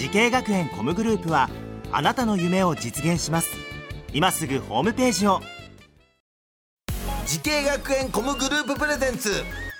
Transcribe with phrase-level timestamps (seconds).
[0.00, 1.50] 滋慶学園 COMグループは
[1.92, 3.50] あなたの夢を実現します。
[4.14, 5.42] 今すぐホームページを。
[7.26, 9.30] 滋慶学園 COMグループプレゼンツ。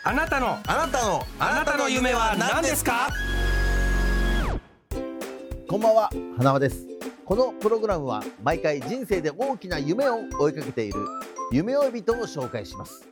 [0.05, 0.59] あなたの。
[0.66, 1.27] あなたの。
[1.38, 3.09] あなたの夢は何ですか？
[5.66, 6.10] こんばんは。
[6.37, 6.87] 花輪です。
[7.24, 10.98] このプログラムは毎回人生で大きな夢を追いかけている。
[11.51, 13.09] 夢追い人を紹介します。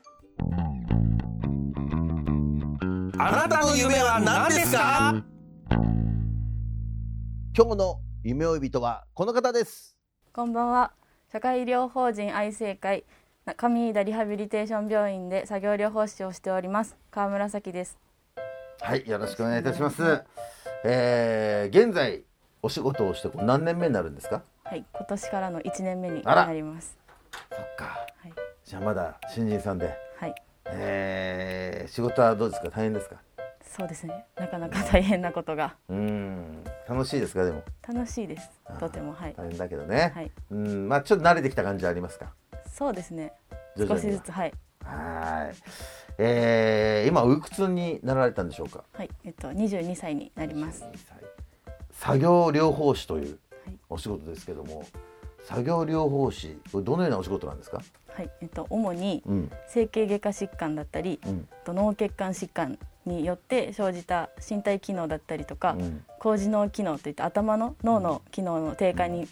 [3.17, 5.15] あなたの夢は何ですか？
[7.61, 9.97] 今日の夢追い人はこの方です。
[10.33, 10.93] こんばんは。
[11.33, 13.03] 社会医療法人愛生会
[13.57, 17.99] 上井田リハビリテーション病院で作業療法士をしております川村咲です。
[18.81, 20.23] はいよろしくお願いいたします。
[20.85, 22.23] えー、現在
[22.63, 24.45] お仕事をして何年目になるんですか？
[24.63, 26.97] はい、今年からの1年目になります。
[27.51, 27.87] そっか。
[28.23, 28.33] はい、
[28.65, 29.93] じゃあまだ新人さんで。
[30.17, 30.35] はい、
[30.67, 32.69] えー、仕事はどうですか？
[32.71, 33.17] 大変ですか？
[33.63, 34.27] そうですね。
[34.37, 35.75] なかなか大変なことが。
[35.89, 37.45] うーん楽しいですか？
[37.45, 37.63] でも。
[37.87, 38.49] 楽しいです。
[38.81, 39.13] とても。
[39.13, 42.33] はい、大変だけどね、はい、うんまあちょっと慣れてきた感じはありますか？
[42.73, 43.33] そうですね。
[43.77, 45.57] 少しずつはい、はい。
[46.17, 48.85] えー、今おいくつになられたんでしょうか？
[48.93, 50.83] はい、えっと22歳になります。
[50.85, 51.19] 22歳。
[51.93, 53.77] 作業療法士というはい。
[53.91, 54.85] お仕事ですけども、
[55.45, 57.83] 作業療法士これどのようなお仕事なんですか？
[58.15, 59.53] はい、えっと主にうん。
[59.69, 61.49] 整形外科疾患だったり、うん。
[61.53, 62.79] あと脳血管疾患
[63.09, 66.05] によって生じた身体機能だったりとか、うん。
[66.21, 69.27] 高次脳機能といって頭の脳の機能の低下に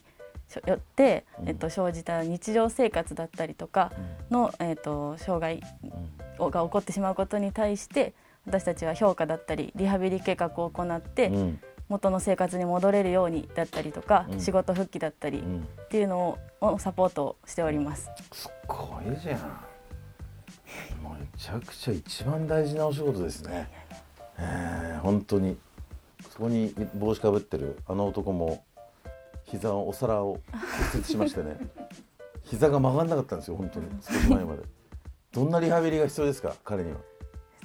[0.66, 1.48] よって、うん。
[1.48, 3.92] えっと、生じた日常生活だったりとか
[4.31, 5.62] の、えっと、障害
[6.38, 8.14] をが起こってしまうことに対して
[8.47, 11.60] 私たちは評価だったりリハビリ計画を行って、うん。
[11.88, 14.41] 元の生活に戻れるようにだったりとか、うん。
[14.41, 15.69] 仕事復帰だったりっうん。
[15.88, 18.10] ていうのををサポートしております。
[18.32, 19.75] すごいじゃん。
[21.38, 23.69] ちゃくちゃ一番大事なお仕事ですね。
[24.38, 25.56] えー、本当に。
[26.30, 28.62] そこに帽子かぶってるあの男も
[29.44, 30.38] 膝をお皿を
[30.92, 31.56] 骨折しましてね。
[32.44, 33.86] 膝が曲がんなかったんですよ本当に。
[34.02, 34.62] 少し前まで。
[35.32, 36.98] どんなリハビリが必要ですか彼には？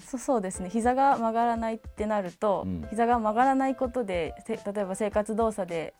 [0.06, 0.70] そそうですね。
[0.70, 2.88] 膝が曲がらないってなると、うん。
[2.90, 5.94] 膝が曲がらないことでせ例えば生活動作で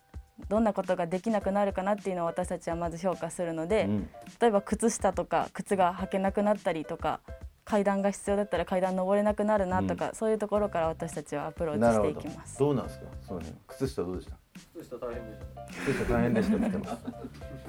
[0.48, 4.10] どんなことができなくなるかなっていうのを私たちはまず評価するので、うん。
[4.40, 7.20] 例えば靴下とか靴が履けなくなったりとか
[7.64, 12.58] 階段が必要だったら階段登れなくなるなとか、そういうところから私たちはアプローチしていきます。
[12.58, 12.70] ど。
[12.70, 13.06] うなんですか？
[13.26, 13.40] その。
[13.40, 14.36] 辺靴下どうでした？
[14.78, 15.62] 靴下大変でした。
[15.84, 17.04] 靴下大変でしたって言ってます。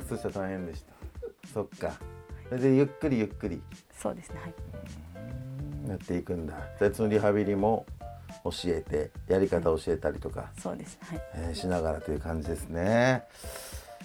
[0.10, 0.94] 靴下大変でした。
[1.54, 1.94] そっか。
[2.50, 3.62] それでゆっくりゆっくり。
[3.98, 4.40] そうですね。
[4.42, 4.54] はい。
[5.90, 6.56] やっていくんだ。
[6.80, 7.86] でそのリハビリも
[8.46, 10.98] 教えてやり方教えたりとか、そうです。
[11.02, 11.22] はい。
[11.36, 13.24] えーしながらという感じですね。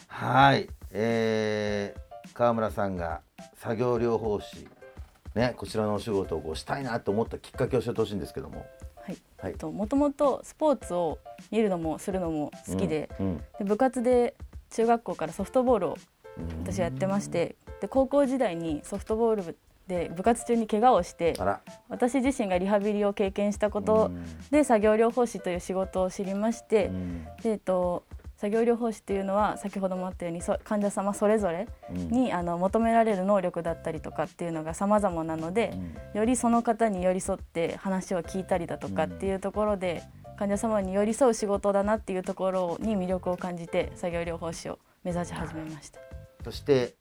[0.06, 0.68] はい。
[0.90, 3.20] えー、川村さんが
[3.56, 4.68] 作業療法士
[5.34, 8.66] ねこちらのお仕事をこうしたいなと思ったきっかけを教えてほしいんですけども。
[8.96, 9.16] はい。
[9.38, 9.54] はい。
[9.54, 11.18] ともともとスポーツを
[11.50, 14.34] 見るのもするのも好きで,、うんで部活で
[14.70, 15.96] 中学校からソフトボールを
[16.38, 16.62] うん。
[16.64, 19.56] 私はやってましてで高校時代にソフトボール
[19.86, 21.34] で部活中に怪我をして
[21.88, 24.10] 私自身がリハビリを経験したこと
[24.50, 27.24] で作業療法士という仕事を知りまして、うん。
[27.42, 28.04] でえっと、
[28.38, 32.08] 作業療法士っていうのは先ほどもあったようにそ患者様それぞれうん。
[32.08, 35.74] にあの求められる能力だったりとかっていうのが様々なので、
[36.14, 40.04] よりその方に寄り添って話を聞いたりだとかっていうところで、
[40.38, 45.98] 患者様に寄り添う仕事だなっていうところに魅力を感じて作業療法士を目指し始めました。
[46.44, 46.94] そして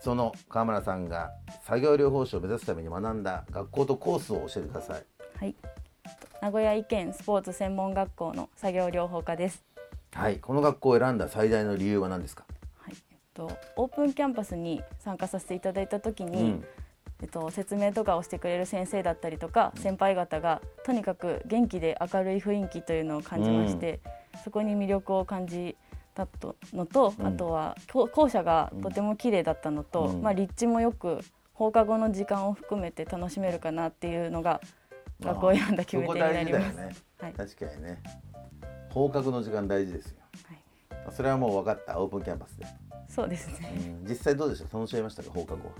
[0.00, 1.30] その川村さんが
[1.62, 5.04] 作業療法士を目指すために学んだ学校とコースを教えてください。
[5.38, 5.54] はい、
[6.42, 9.65] 名古屋医研スポーツ専門学校の作業療法科です。
[10.16, 10.38] はい。
[10.38, 12.46] この学校を選んだ最大の理由は何ですか？
[12.78, 16.64] はい、えっとオープンキャンパスに参加させていただいた時に、うん。
[17.20, 24.00] えっと説明とかをしてくれる先生だったりとか先輩方がとにかく元気で明るい雰囲気というのを感じまして、
[24.42, 25.76] そこに魅力を感じ
[26.14, 27.26] たとのと、うん。
[27.26, 30.22] あとは校校舎がとても綺麗だったのと、うん。
[30.22, 31.20] まあ立地もよく
[31.52, 34.62] 放課後の時間を含めて楽しめるかなっていうのが
[35.20, 36.76] 学校を選んだ決め手になります。
[36.78, 37.32] ね、はい。
[37.34, 38.02] 確かにね
[38.96, 40.16] 放課後の時間大事ですよ、
[40.48, 41.14] はい。
[41.14, 42.00] それはもう分かった。
[42.00, 42.64] オープンキャンパスで、
[43.10, 43.70] そうですね。
[44.00, 44.08] うん。
[44.08, 44.74] 実際どうでした？
[44.78, 45.30] 楽しめましたか？
[45.34, 45.74] 放課後は。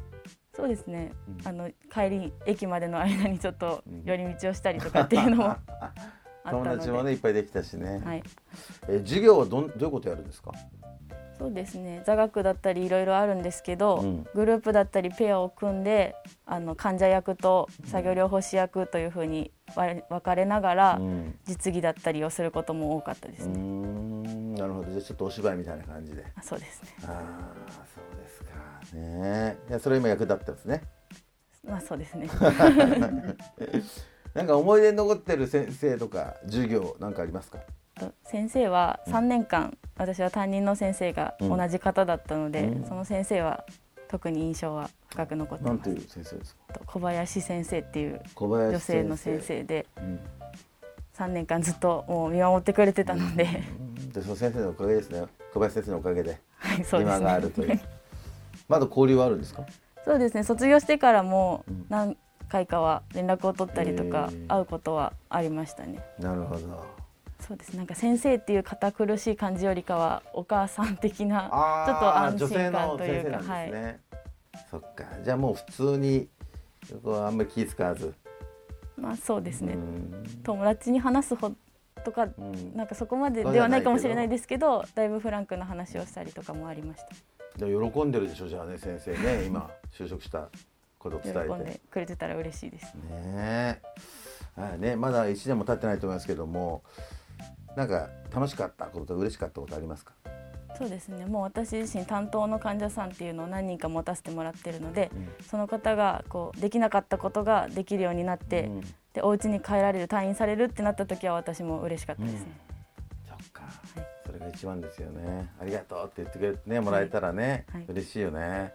[0.54, 1.12] そうですね。
[1.40, 1.48] うん。
[1.48, 4.02] あの帰り駅までの間にちょっとうん。
[4.04, 5.56] 寄り道をしたりとかっていうのも
[6.50, 8.22] 友達もねいっぱいできたしね、はい、
[8.88, 10.52] え授業はどんどういうことやるんですか？
[11.38, 12.02] そうですね。
[12.06, 14.26] 座学だったりいろいろあるんですけど、うん。
[14.34, 16.14] グループだったりペアを組んで
[16.46, 21.38] あの患者役と作業療法士役というふうに分かれながら、うん。
[21.44, 24.54] 実技だったりをすることも多かったですね、ん。
[24.54, 24.90] なるほど。
[24.90, 26.24] じゃあちょっとお芝居みたいな感じで。
[26.34, 26.88] あそうですね。
[27.04, 28.50] ああそうですか。
[28.94, 29.58] ね。
[29.68, 30.82] いやそれ今役立ってますね。
[31.64, 32.28] まあそうですね。
[34.34, 37.58] なんか思い出に残ってる先生とか授業なんかありますか？
[37.58, 37.64] と
[38.24, 42.84] 先生は3年間、私は担任の先生が同じ方だったので、うん。
[42.86, 43.64] その先生は
[44.08, 45.72] 特に印象は深く残ってます。
[45.88, 46.74] なんていう先生ですか？
[46.74, 50.20] と小林先生っていう女性の先生でうん。
[51.14, 53.62] 3年間ずっともう見守ってくれてたので、
[54.12, 55.24] でその先生のおかげですね。
[55.54, 56.38] 小林先生のおかげで
[56.92, 57.80] 今があるねという。
[58.68, 59.64] まだ交流はあるんですか？
[60.04, 60.44] そうですね。
[60.44, 61.86] 卒業してからもうん。
[61.88, 62.16] 何
[62.48, 66.00] 回かは連絡を取ったりとか会うことはありましたね。
[66.18, 66.84] なるほど
[67.40, 67.76] そうです。
[67.76, 71.48] なんか先生っていう堅苦しい感じよりかはお母さん的な
[71.86, 74.00] ちょっと安心の感というか先生なんですね、
[74.70, 75.04] そっか。
[75.22, 76.28] じゃあもう普通に
[76.88, 78.14] そこはあんまり気使わず。
[78.96, 80.40] まあそうですね、うん。
[80.42, 81.52] 友達に話すほ
[82.04, 82.76] とかうん。
[82.76, 87.02] なんかそこまでではないかもしれないですけどだいぶフランクな話をしたりとかもありまし
[87.58, 87.66] た。
[87.66, 90.48] で喜んでるでしょじゃあね先生ね 今就職した
[90.98, 91.48] ことを伝えて。
[91.48, 92.94] 喜んでくれてたら嬉しいです。
[92.94, 93.80] ね
[94.78, 96.82] ねまだ1年も経ってないと思いますけども
[97.76, 100.12] なんか楽しかったこと嬉しかったことありますか？
[100.78, 101.24] そうですね。
[101.26, 105.28] もう私自身担当の患者さんっていうのを何人か持たせてもらってるので、うん。
[105.48, 108.80] その方がこうできなかったことができるようになって、うん。
[109.14, 112.60] でお家に帰られる退院されるってなった時は私も嬉しかったですね、
[113.26, 113.62] そっか、
[114.26, 115.50] それが一番ですよね。
[115.58, 117.84] ありがとうって言ってくれてねもらえたらね、はい。
[117.88, 118.74] 嬉しいよね。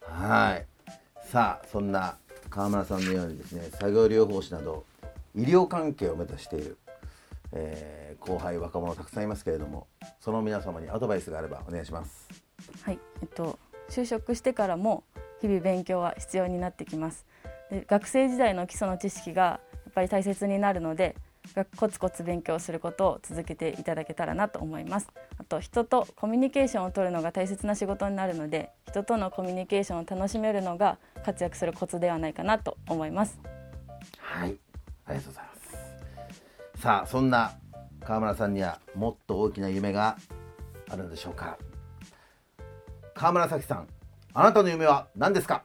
[0.00, 0.66] はい。
[1.28, 2.16] さあそんな
[2.50, 4.84] 川村さんのようにですね作業療法士など
[5.36, 6.76] 医療関係を目指している、
[7.52, 9.86] えー後輩若者たくさんいますけれども
[10.20, 12.28] その皆様にアドバイスがあればお願いします。
[12.82, 13.58] はいえっと
[13.88, 15.04] 就職してからも
[15.40, 17.24] 日々勉強は必要になってきます。
[17.70, 19.60] で学生時代の基礎の知識がや
[19.90, 21.14] っぱり大切になるので
[21.54, 25.08] がコツコツ勉強することを続けていただけたらなと思います。
[25.38, 33.38] あと人とコミュニケーションを取るのが大切な仕事になるので人とのコミュニケーションを楽しめるのが活躍するコツではないかなと思います。
[34.18, 34.58] はい
[35.06, 35.57] ありがとうございます
[36.80, 37.58] さあそんな
[38.00, 40.16] 川村さんにはもっと大きな夢が
[40.88, 41.58] あるのでしょうか。
[43.14, 43.88] 川村咲さん
[44.32, 45.64] あなたの夢は何ですか？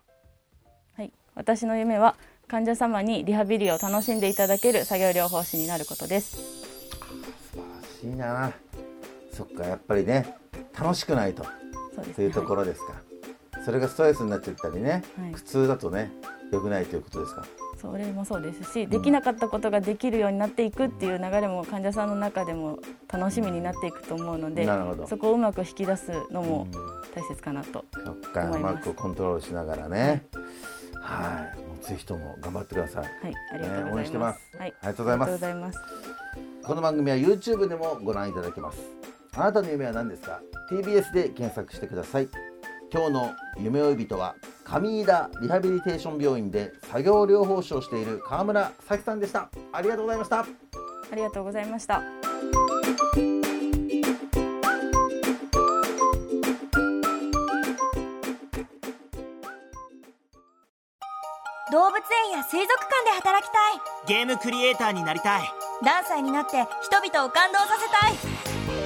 [0.98, 2.16] はい、私の夢は
[2.48, 6.38] 患者様にリハビリを楽しんでいただける作業療法士になることです。
[6.38, 6.42] 素
[7.54, 8.52] 晴らしいな。
[9.32, 10.36] そっかやっぱりね
[10.78, 11.44] 楽しくないと
[12.16, 12.94] そういうところですか、
[13.64, 15.32] それがストレスになっちゃったりね、はい。
[15.34, 16.12] 苦痛だとね
[16.52, 17.46] 良くないということですか
[17.84, 22.80] それもそうですし、できなかったことができるようになっていくっていう流れも患者さんの中でも
[23.12, 24.66] 楽しみになっていくと思うので
[25.08, 27.04] そこをうまく引き出すのもうん。
[27.14, 30.26] 大切かなと、そっか思いうますまくコントロールしながらね。
[31.00, 31.60] はい。
[31.60, 33.04] もうぜひとも頑張ってください。
[33.04, 34.00] はい、ありがとうございま。
[34.00, 34.58] 援してますす。
[34.58, 35.30] はい、ありがとうございます。
[35.30, 35.80] ありがとうございます。
[36.64, 38.80] この番組は YouTube でもご覧いただけます。
[39.36, 40.42] あなたの夢は何ですか
[40.72, 42.30] ？TBS で検索してください
[42.94, 49.50] 今日の夢追い人は上井田リハビリテーション病院で作業療法士をしている川村咲さんでした。
[49.72, 50.42] ありがとうございました。
[50.42, 50.46] あ
[51.16, 52.04] りがとうございました。
[61.72, 61.98] 動物
[62.28, 64.18] 園や水族館で働きたい。
[64.20, 65.42] ゲームクリエイターになりたい。
[65.82, 68.33] 何歳になって人々を感動させたい